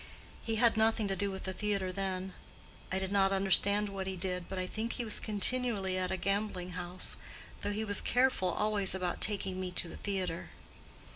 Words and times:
He 0.41 0.55
had 0.55 0.77
nothing 0.77 1.07
to 1.09 1.15
do 1.15 1.29
with 1.29 1.43
the 1.43 1.53
theatre 1.53 1.91
then; 1.91 2.33
I 2.91 2.97
did 2.97 3.11
not 3.11 3.31
understand 3.31 3.87
what 3.87 4.07
he 4.07 4.15
did, 4.17 4.49
but 4.49 4.57
I 4.57 4.65
think 4.65 4.93
he 4.93 5.05
was 5.05 5.19
continually 5.19 5.95
at 5.95 6.09
a 6.09 6.17
gambling 6.17 6.71
house, 6.71 7.17
though 7.61 7.71
he 7.71 7.85
was 7.85 8.01
careful 8.01 8.47
always 8.49 8.95
about 8.95 9.21
taking 9.21 9.59
me 9.59 9.69
to 9.73 9.87
the 9.87 9.97
theatre. 9.97 10.49